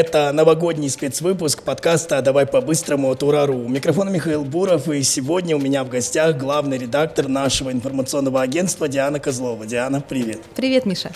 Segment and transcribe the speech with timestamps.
[0.00, 3.58] Это новогодний спецвыпуск подкаста «Давай по-быстрому» от Урару.
[3.58, 8.88] У микрофона Михаил Буров, и сегодня у меня в гостях главный редактор нашего информационного агентства
[8.88, 9.66] Диана Козлова.
[9.66, 10.40] Диана, привет.
[10.56, 11.10] Привет, Миша.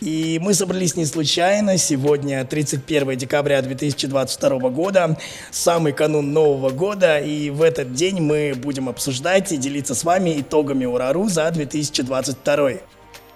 [0.00, 1.76] И мы собрались не случайно.
[1.76, 5.18] Сегодня 31 декабря 2022 года,
[5.50, 7.18] самый канун Нового года.
[7.18, 12.70] И в этот день мы будем обсуждать и делиться с вами итогами Урару за 2022.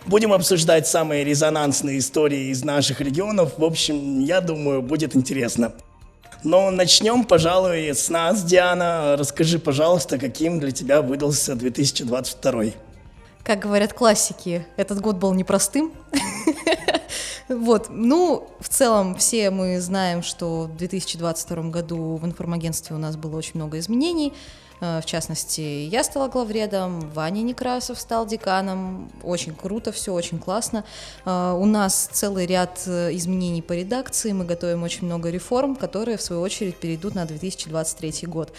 [0.07, 3.59] Будем обсуждать самые резонансные истории из наших регионов.
[3.59, 5.73] В общем, я думаю, будет интересно.
[6.43, 9.17] Но начнем, пожалуй, с нас, Диана.
[9.19, 12.65] Расскажи, пожалуйста, каким для тебя выдался 2022?
[13.45, 15.93] Как говорят классики, этот год был непростым.
[17.51, 23.17] Вот, ну, в целом все мы знаем, что в 2022 году в информагентстве у нас
[23.17, 24.33] было очень много изменений.
[24.81, 29.11] Э, в частности, я стала главредом, Ваня Некрасов стал деканом.
[29.25, 30.85] Очень круто, все очень классно.
[31.25, 34.31] Э, у нас целый ряд э, изменений по редакции.
[34.31, 38.53] Мы готовим очень много реформ, которые, в свою очередь, перейдут на 2023 год.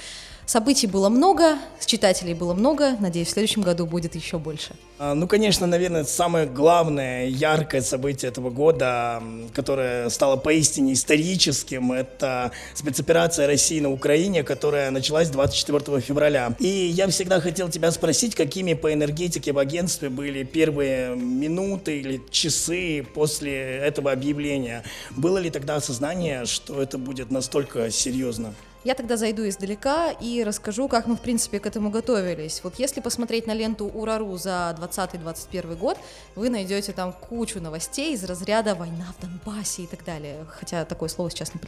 [0.45, 1.57] Событий было много,
[1.91, 2.95] читателей было много.
[2.99, 4.75] Надеюсь, в следующем году будет еще больше.
[4.97, 9.21] А, ну, конечно, наверное, самое главное, яркое событие этого года,
[9.53, 16.55] которое стало поистине историческим, это спецоперация России на Украине, которая началась 24 февраля.
[16.59, 22.21] И я всегда хотел тебя спросить, какими по энергетике в агентстве были первые минуты или
[22.29, 24.83] часы после этого объявления.
[25.11, 28.53] Было ли тогда осознание, что это будет настолько серьезно?
[28.83, 32.61] Я тогда зайду издалека и расскажу, как мы, в принципе, к этому готовились.
[32.63, 35.99] Вот если посмотреть на ленту Урару за 2020-2021 год,
[36.33, 41.09] вы найдете там кучу новостей из разряда «война в Донбассе» и так далее, хотя такое
[41.09, 41.61] слово сейчас не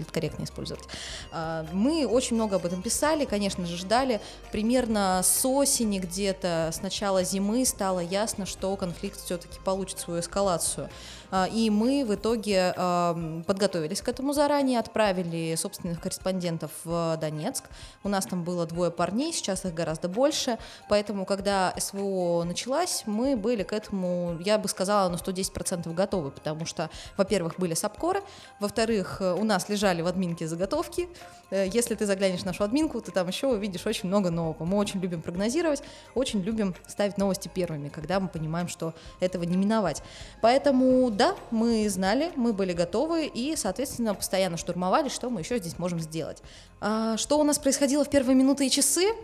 [0.43, 0.83] использовать.
[1.31, 4.19] А, мы очень много об этом писали, конечно же, ждали.
[4.51, 10.89] Примерно с осени где-то, с начала зимы стало ясно, что конфликт все-таки получит свою эскалацию.
[11.29, 12.73] А, и мы в итоге
[13.45, 17.63] подготовились к этому заранее, отправили собственных корреспондентов в Донецк.
[18.03, 20.59] У нас там было двое парней, сейчас их гораздо больше.
[20.89, 26.65] Поэтому, когда СВО началась, мы были к этому, я бы сказала, на 110% готовы, потому
[26.65, 28.21] что, во-первых, были сапкоры,
[28.59, 31.09] во-вторых, у нас лежали в админке заготовки.
[31.49, 34.65] Э, если ты заглянешь в нашу админку, ты там еще увидишь очень много нового.
[34.65, 35.81] Мы очень любим прогнозировать,
[36.13, 40.03] очень любим ставить новости первыми, когда мы понимаем, что этого не миновать.
[40.41, 45.57] Поэтому, да, да, мы знали, мы были готовы и, соответственно, постоянно штурмовали, что мы еще
[45.57, 46.43] здесь можем сделать.
[46.93, 49.15] А, что у нас происходило в первые минуты и часы?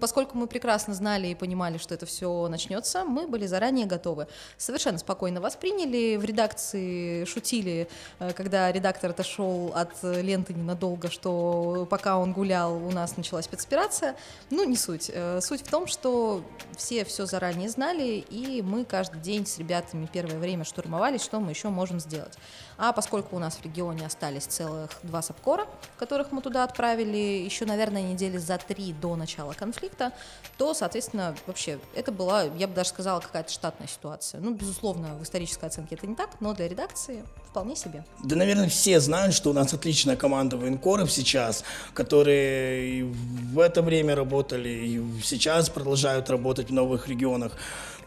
[0.00, 4.26] Поскольку мы прекрасно знали и понимали, что это все начнется, мы были заранее готовы.
[4.58, 7.88] Совершенно спокойно восприняли, в редакции шутили,
[8.18, 14.16] э, когда редактор отошел от ленты ненадолго, что пока он гулял, у нас началась спецоперация.
[14.50, 15.10] Ну, не суть.
[15.14, 16.42] Э, суть в том, что
[16.76, 21.50] все все заранее знали, и мы каждый день с ребятами первое время штурмовали, что мы
[21.50, 22.36] еще можем сделать.
[22.76, 25.66] А поскольку у нас в регионе остались целых два сапкора,
[25.98, 30.12] которых мы туда отправили еще, наверное, недели за три до начала конфликта,
[30.58, 34.40] то, соответственно, вообще это была, я бы даже сказала, какая-то штатная ситуация.
[34.40, 38.04] Ну, безусловно, в исторической оценке это не так, но для редакции вполне себе.
[38.22, 41.62] Да, наверное, все знают, что у нас отличная команда военкоров сейчас,
[41.92, 47.52] которые в это время работали и сейчас продолжают работать в новых регионах.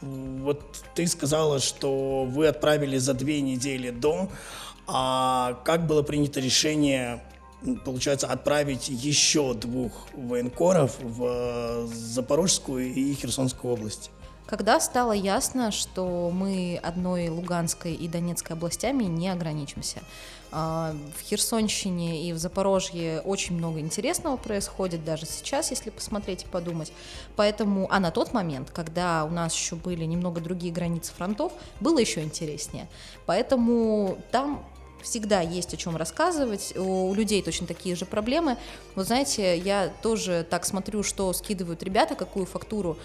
[0.02, 4.30] Вот ты сказала, что вы отправили за две недели до.
[4.85, 7.22] А как было принято решение,
[7.84, 14.12] получается, отправить еще двух военкоров в э, Запорожскую и Херсонскую область?
[14.47, 20.02] Когда стало ясно, что мы одной Луганской и Донецкой областями не ограничимся.
[20.52, 26.47] А, в Херсонщине и в Запорожье очень много интересного происходит, даже сейчас, если посмотреть и
[26.47, 26.94] подумать.
[27.36, 32.00] Поэтому, а на тот момент, когда у нас еще были немного другие границы фронтов, было
[32.00, 32.88] еще интереснее.
[33.25, 34.66] Поэтому там
[35.02, 38.57] всегда есть о чем рассказывать, у людей точно такие же проблемы.
[38.96, 42.97] Вот знаете, я тоже так смотрю, что скидывают ребята, какую фактуру,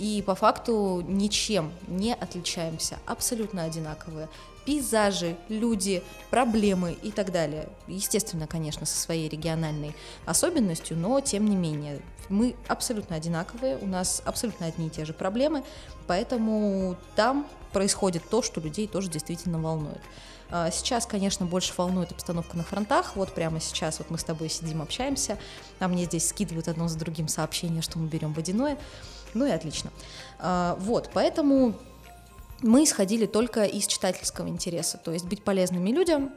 [0.00, 4.30] и по факту ничем не отличаемся, абсолютно одинаковые.
[4.64, 7.68] Пейзажи, люди, проблемы и так далее.
[7.86, 9.94] Естественно, конечно, со своей региональной
[10.24, 12.00] особенностью, но тем не менее.
[12.30, 15.64] Мы абсолютно одинаковые, у нас абсолютно одни и те же проблемы,
[16.06, 20.00] поэтому там происходит то, что людей тоже действительно волнует.
[20.50, 23.16] А, сейчас, конечно, больше волнует обстановка на фронтах.
[23.16, 25.38] Вот прямо сейчас вот мы с тобой сидим, общаемся,
[25.78, 28.78] а мне здесь скидывают одно за другим сообщение, что мы берем водяное.
[29.34, 29.90] Ну и отлично.
[30.38, 31.74] А, вот, поэтому
[32.62, 36.30] мы исходили только из читательского интереса, то есть быть полезными людям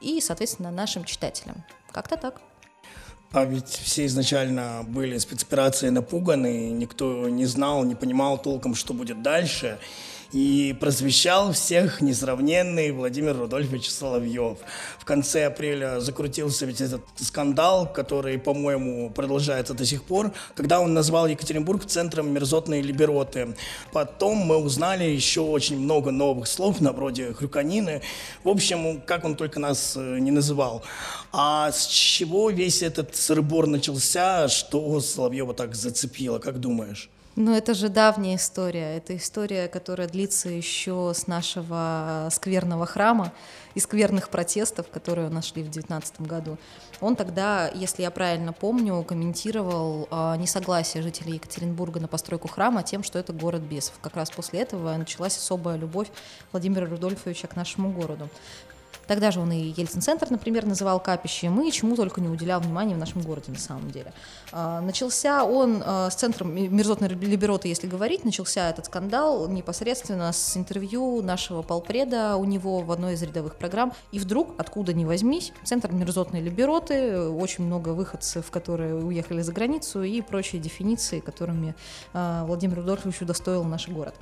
[0.00, 1.64] и, соответственно, нашим читателям.
[1.90, 2.40] Как-то так.
[3.32, 9.22] А ведь все изначально были спецоперации напуганы, никто не знал, не понимал толком, что будет
[9.22, 9.78] дальше.
[10.32, 14.58] И просвещал всех несравненный Владимир Рудольфович Соловьев.
[14.98, 20.94] В конце апреля закрутился ведь этот скандал, который, по-моему, продолжается до сих пор, когда он
[20.94, 23.56] назвал Екатеринбург центром мерзотной либероты.
[23.92, 28.02] Потом мы узнали еще очень много новых слов, на вроде хрюканины.
[28.44, 30.82] В общем, как он только нас э, не называл.
[31.32, 37.10] А с чего весь этот сырбор начался, что Соловьева так зацепило, как думаешь?
[37.36, 38.96] Ну, это же давняя история.
[38.96, 43.32] Это история, которая длится еще с нашего скверного храма
[43.74, 46.58] и скверных протестов, которые нашли в 2019 году.
[47.00, 53.04] Он тогда, если я правильно помню, комментировал э, несогласие жителей Екатеринбурга на постройку храма тем,
[53.04, 53.94] что это город бесов.
[54.02, 56.08] Как раз после этого началась особая любовь
[56.50, 58.28] Владимира Рудольфовича к нашему городу.
[59.10, 62.98] Тогда же он и Ельцин-центр, например, называл капищем, и чему только не уделял внимания в
[62.98, 64.12] нашем городе на самом деле.
[64.52, 70.56] А, начался он а, с центром мерзотной либероты, если говорить, начался этот скандал непосредственно с
[70.56, 75.52] интервью нашего полпреда у него в одной из рядовых программ, и вдруг, откуда ни возьмись,
[75.64, 81.74] центр мерзотной либероты, очень много выходцев, которые уехали за границу, и прочие дефиниции, которыми
[82.12, 84.14] а, Владимир Рудольфович удостоил наш город.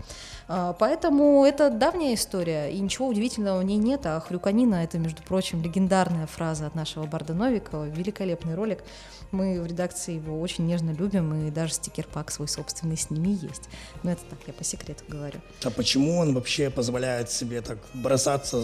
[0.79, 5.63] Поэтому это давняя история, и ничего удивительного в ней нет, а хрюканина это, между прочим,
[5.63, 8.85] легендарная фраза от нашего Барда Новикова, великолепный ролик.
[9.31, 13.69] Мы в редакции его очень нежно любим, и даже стикер-пак свой собственный с ними есть.
[14.03, 15.41] Но это так, я по секрету говорю.
[15.65, 18.63] А почему он вообще позволяет себе так бросаться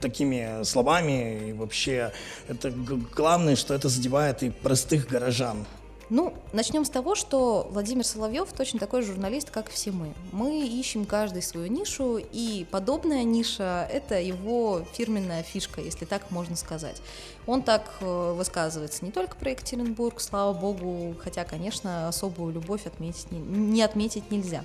[0.00, 1.48] такими словами?
[1.48, 2.12] И вообще,
[2.48, 5.66] это главное, что это задевает и простых горожан.
[6.10, 10.12] Ну, начнем с того, что Владимир Соловьев точно такой журналист, как все мы.
[10.32, 16.56] Мы ищем каждый свою нишу, и подобная ниша— это его фирменная фишка, если так можно
[16.56, 17.00] сказать.
[17.46, 23.30] Он так э, высказывается не только про Екатеринбург, слава богу, хотя, конечно, особую любовь отметить
[23.30, 24.64] не, не отметить нельзя.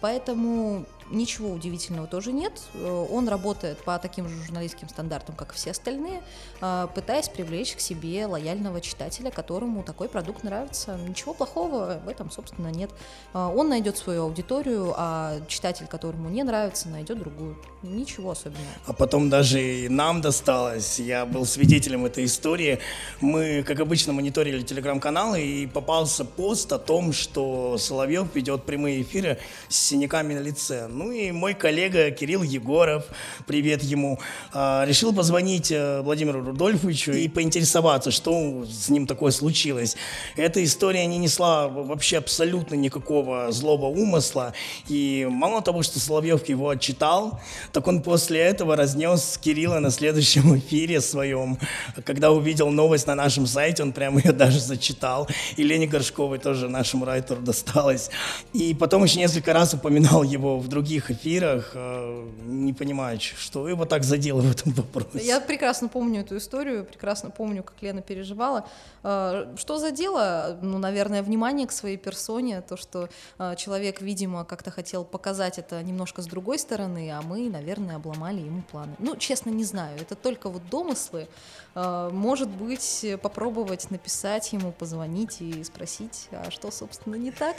[0.00, 2.52] Поэтому ничего удивительного тоже нет.
[2.74, 6.22] Э, он работает по таким же журналистским стандартам, как все остальные,
[6.60, 10.98] э, пытаясь привлечь к себе лояльного читателя, которому такой продукт нравится.
[11.08, 12.90] Ничего плохого в этом, собственно, нет.
[13.34, 17.56] Э, он найдет свою аудиторию, а читатель, которому не нравится, найдет другую.
[17.82, 18.66] Ничего особенного.
[18.86, 20.98] А потом даже и нам досталось.
[20.98, 22.78] Я был свидетелем этой истории.
[23.20, 29.38] Мы, как обычно, мониторили телеграм-каналы, и попался пост о том, что Соловьев ведет прямые эфиры
[29.68, 30.88] с синяками на лице.
[31.00, 33.04] Ну и мой коллега Кирилл Егоров,
[33.46, 34.20] привет ему,
[34.52, 39.96] а, решил позвонить э, Владимиру Рудольфовичу и поинтересоваться, что с ним такое случилось.
[40.36, 44.52] Эта история не несла вообще абсолютно никакого злого умысла.
[44.88, 47.40] И мало того, что Соловьев его отчитал,
[47.72, 51.56] так он после этого разнес Кирилла на следующем эфире своем.
[52.04, 55.30] Когда увидел новость на нашем сайте, он прямо ее даже зачитал.
[55.56, 58.10] И Лене Горшковой тоже нашему райтеру досталось.
[58.52, 63.68] И потом еще несколько раз упоминал его в других других эфирах, э, не понимаю, что
[63.68, 65.24] его так задело в этом вопросе.
[65.24, 68.64] Я прекрасно помню эту историю, прекрасно помню, как Лена переживала.
[69.04, 70.58] Э, что за дело?
[70.62, 73.08] Ну, наверное, внимание к своей персоне, то, что
[73.38, 78.40] э, человек, видимо, как-то хотел показать это немножко с другой стороны, а мы, наверное, обломали
[78.40, 78.94] ему планы.
[78.98, 81.28] Ну, честно, не знаю, это только вот домыслы.
[81.74, 87.54] Может быть, попробовать написать ему, позвонить и спросить, а что, собственно, не так.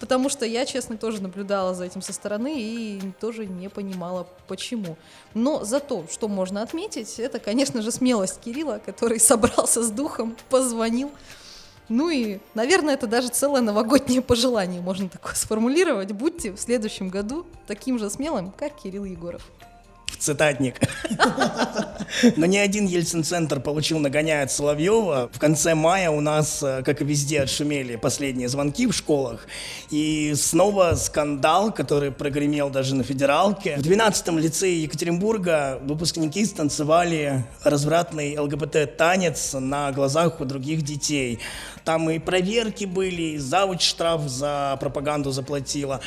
[0.00, 2.73] Потому что я, честно, тоже наблюдала за этим со стороны и
[3.20, 4.96] тоже не понимала, почему.
[5.34, 11.10] Но зато, что можно отметить, это, конечно же, смелость Кирилла, который собрался с духом, позвонил.
[11.88, 16.12] Ну и, наверное, это даже целое новогоднее пожелание, можно такое сформулировать.
[16.12, 19.42] Будьте в следующем году таким же смелым, как Кирилл Егоров
[20.18, 20.80] цитатник.
[22.36, 25.30] Но ни один Ельцин-центр получил нагоняя от Соловьева.
[25.32, 29.46] В конце мая у нас, э, как и везде, отшумели последние звонки в школах.
[29.90, 33.76] И снова скандал, который прогремел даже на федералке.
[33.76, 41.40] В 12-м лицее Екатеринбурга выпускники станцевали развратный ЛГБТ-танец на глазах у других детей.
[41.84, 46.00] Там и проверки были, и завуч штраф за пропаганду заплатила.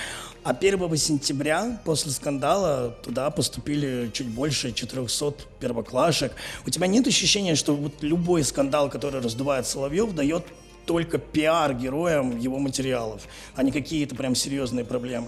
[0.43, 6.31] А 1 сентября после скандала туда поступили чуть больше 400 первоклашек.
[6.65, 10.45] У тебя нет ощущения, что вот любой скандал, который раздувает Соловьев, дает
[10.85, 13.23] только пиар героям его материалов,
[13.55, 15.27] а не какие-то прям серьезные проблемы?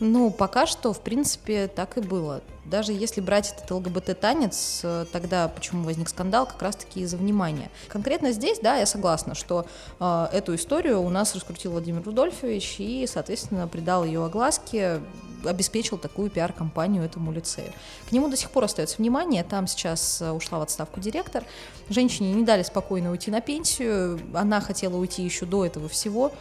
[0.00, 2.42] Ну, пока что, в принципе, так и было.
[2.64, 7.70] Даже если брать этот ЛГБТ-танец, э, тогда почему возник скандал, как раз-таки из-за внимания.
[7.88, 9.66] Конкретно здесь, да, я согласна, что
[10.00, 15.00] э, эту историю у нас раскрутил Владимир Рудольфович и, соответственно, придал ее огласке,
[15.44, 17.72] обеспечил такую пиар-компанию этому лицею.
[18.08, 21.44] К нему до сих пор остается внимание, там сейчас э, ушла в отставку директор,
[21.88, 26.32] женщине не дали спокойно уйти на пенсию, она хотела уйти еще до этого всего,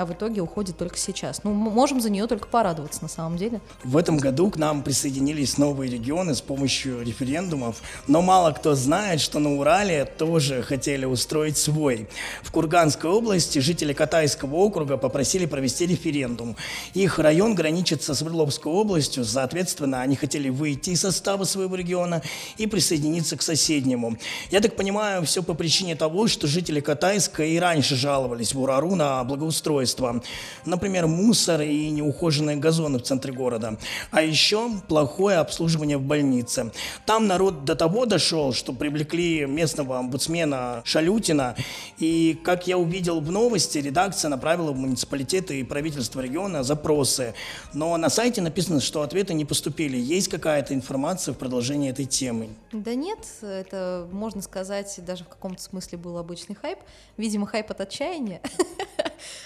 [0.00, 1.44] а в итоге уходит только сейчас.
[1.44, 3.60] Ну, мы можем за нее только порадоваться на самом деле.
[3.84, 9.20] В этом году к нам присоединились новые регионы с помощью референдумов, но мало кто знает,
[9.20, 12.08] что на Урале тоже хотели устроить свой.
[12.42, 16.56] В Курганской области жители Катайского округа попросили провести референдум.
[16.94, 22.22] Их район граничит со Свердловской областью, соответственно, они хотели выйти из состава своего региона
[22.56, 24.16] и присоединиться к соседнему.
[24.50, 28.94] Я так понимаю, все по причине того, что жители Катайска и раньше жаловались в Урару
[28.94, 29.89] на благоустройство.
[30.64, 33.78] Например, мусор и неухоженные газоны в центре города.
[34.10, 36.72] А еще плохое обслуживание в больнице.
[37.06, 41.56] Там народ до того дошел, что привлекли местного омбудсмена Шалютина.
[41.98, 47.34] И, как я увидел в новости, редакция направила в муниципалитеты и правительство региона запросы.
[47.72, 49.96] Но на сайте написано, что ответы не поступили.
[49.96, 52.48] Есть какая-то информация в продолжении этой темы?
[52.72, 56.78] Да нет, это, можно сказать, даже в каком-то смысле был обычный хайп.
[57.16, 58.40] Видимо, хайп от отчаяния.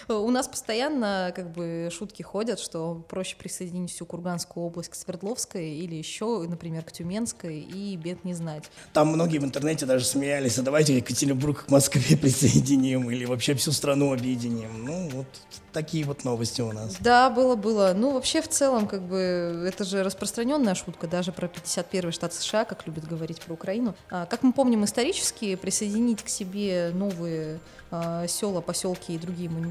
[0.08, 5.70] У нас постоянно как бы шутки ходят, что проще присоединить всю Курганскую область к Свердловской
[5.70, 8.64] или еще, например, к Тюменской и бед не знать.
[8.92, 13.72] Там многие в интернете даже смеялись, а давайте Екатеринбург к Москве присоединим или вообще всю
[13.72, 14.84] страну объединим.
[14.84, 15.26] Ну, вот
[15.72, 16.96] такие вот новости у нас.
[17.00, 17.92] Да, было, было.
[17.94, 22.64] Ну, вообще, в целом, как бы, это же распространенная шутка, даже про 51-й штат США,
[22.64, 23.94] как любят говорить про Украину.
[24.10, 29.63] А, как мы помним исторически, присоединить к себе новые а, села, поселки и другие муниципалитеты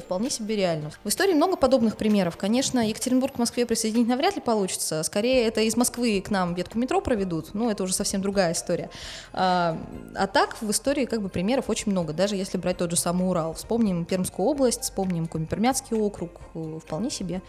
[0.00, 0.90] вполне себе реально.
[1.04, 2.36] В истории много подобных примеров.
[2.36, 5.02] Конечно, Екатеринбург к Москве присоединить навряд ли получится.
[5.02, 7.54] Скорее, это из Москвы к нам ветку метро проведут.
[7.54, 8.90] Ну, это уже совсем другая история.
[9.32, 9.78] А,
[10.14, 12.12] а так, в истории как бы примеров очень много.
[12.12, 13.54] Даже если брать тот же самый Урал.
[13.54, 17.42] Вспомним Пермскую область, вспомним помним Коми-Пермяцкий округ, э, вполне себе.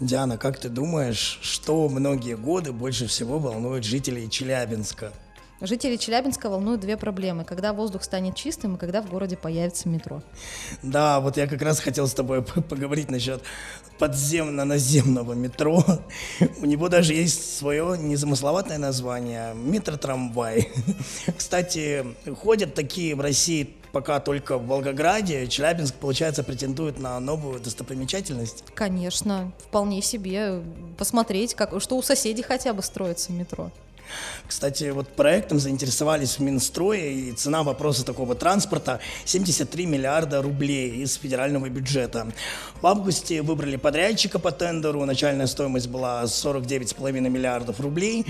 [0.00, 5.12] Диана, как ты думаешь, что многие годы больше всего волнует жителей Челябинска?
[5.66, 7.44] Жителей Челябинска волнуют две проблемы.
[7.44, 10.22] Когда воздух станет чистым и когда в городе появится метро.
[10.82, 13.42] Да, вот я как раз хотел с тобой поговорить насчет
[13.98, 15.82] подземно-наземного метро.
[16.60, 20.68] У него даже есть свое незамысловатое название– метротрамвай.
[21.36, 22.04] Кстати,
[22.42, 25.46] ходят такие в России пока только в Волгограде.
[25.46, 28.64] Челябинск, получается, претендует на новую достопримечательность.
[28.74, 30.60] Конечно, вполне себе.
[30.98, 33.70] Посмотреть, как, что у соседей хотя бы строится метро.
[34.46, 41.14] Кстати, вот проектом заинтересовались в Минстрое, и цена вопроса такого транспорта 73 миллиарда рублей из
[41.14, 42.28] федерального бюджета.
[42.80, 48.26] В августе выбрали подрядчика по тендеру, начальная стоимость была 49,5 миллиардов рублей.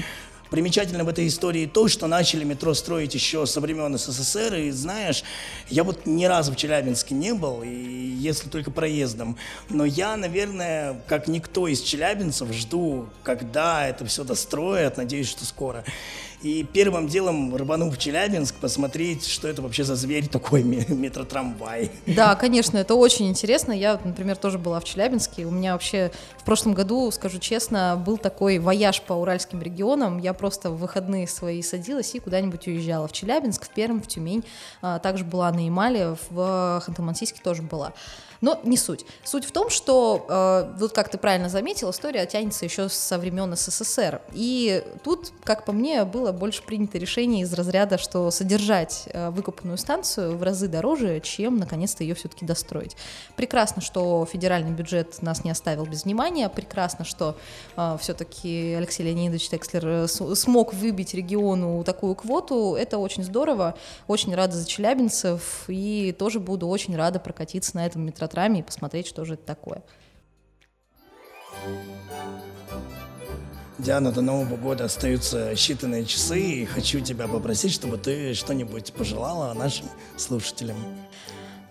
[0.54, 5.24] Примечательно в этой истории то, что начали метро строить еще со времен СССР, и знаешь,
[5.68, 9.36] я вот ни разу в Челябинске не был, и если только проездом,
[9.68, 15.82] но я, наверное, как никто из челябинцев, жду, когда это все достроят, надеюсь, что скоро.
[16.44, 21.90] И первым делом рвану в Челябинск посмотреть, что это вообще за зверь такой метротрамвай.
[22.06, 23.72] Да, конечно, это очень интересно.
[23.72, 25.46] Я, например, тоже была в Челябинске.
[25.46, 30.18] У меня вообще в прошлом году, скажу честно, был такой вояж по уральским регионам.
[30.18, 33.08] Я просто в выходные свои садилась и куда-нибудь уезжала.
[33.08, 34.44] В Челябинск, в Пермь, в Тюмень.
[34.82, 37.94] А, также была на Ямале, в Ханты-Мансийске тоже была.
[38.40, 39.04] Но не суть.
[39.22, 43.54] Суть в том, что, э, вот как ты правильно заметил, история тянется еще со времен
[43.56, 44.20] СССР.
[44.32, 49.78] И тут, как по мне, было больше принято решение из разряда, что содержать э, выкупленную
[49.78, 52.96] станцию в разы дороже, чем наконец-то ее все-таки достроить.
[53.36, 57.36] Прекрасно, что федеральный бюджет нас не оставил без внимания, прекрасно, что
[57.76, 62.74] э, все-таки Алексей Леонидович Текслер э, смог выбить региону такую квоту.
[62.74, 63.76] Это очень здорово,
[64.08, 68.62] очень рада за челябинцев и тоже буду очень рада прокатиться на этом метро театрами и
[68.62, 69.82] посмотреть, что же это такое.
[73.78, 79.52] Диана, до Нового года остаются считанные часы, и хочу тебя попросить, чтобы ты что-нибудь пожелала
[79.52, 80.76] нашим слушателям.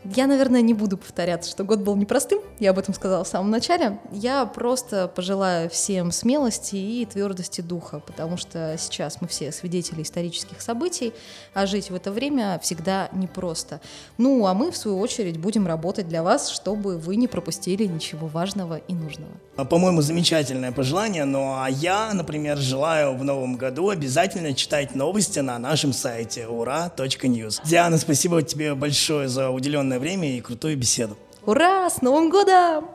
[0.05, 3.51] Я, наверное, не буду повторяться, что год был непростым, я об этом сказала в самом
[3.51, 3.99] начале.
[4.11, 10.61] Я просто пожелаю всем смелости и твердости духа, потому что сейчас мы все свидетели исторических
[10.61, 11.13] событий,
[11.53, 13.79] а жить в это время всегда непросто.
[14.17, 18.27] Ну, а мы, в свою очередь, будем работать для вас, чтобы вы не пропустили ничего
[18.27, 19.31] важного и нужного.
[19.55, 25.39] А, по-моему, замечательное пожелание, ну а я, например, желаю в новом году обязательно читать новости
[25.39, 27.61] на нашем сайте ура.news.
[27.63, 31.17] Диана, спасибо тебе большое за уделенное уделенное время и крутую беседу.
[31.45, 31.89] Ура!
[31.89, 32.85] С Новым годом!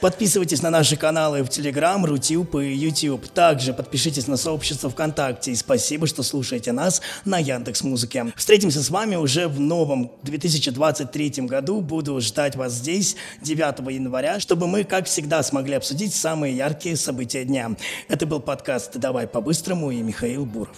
[0.00, 3.26] Подписывайтесь на наши каналы в Телеграм, Рутюб и YouTube.
[3.28, 5.50] Также подпишитесь на сообщество ВКонтакте.
[5.50, 8.32] И спасибо, что слушаете нас на Яндекс Музыке.
[8.36, 11.80] Встретимся с вами уже в новом 2023 году.
[11.80, 17.44] Буду ждать вас здесь 9 января, чтобы мы, как всегда, смогли обсудить самые яркие события
[17.44, 17.72] дня.
[18.08, 20.76] Это был подкаст «Давай по-быстрому» и Михаил Буров.